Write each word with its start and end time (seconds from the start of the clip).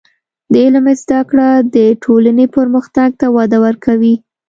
د 0.51 0.53
علم 0.65 0.85
زده 1.01 1.19
کړه 1.29 1.49
د 1.75 1.77
ټولنې 2.03 2.45
پرمختګ 2.55 3.09
ته 3.19 3.27
وده 3.37 3.57
ورکوي. 3.65 4.15